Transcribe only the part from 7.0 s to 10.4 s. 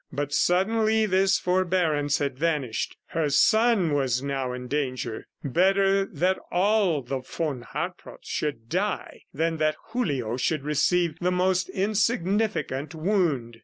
the von Hartrotts should die than that Julio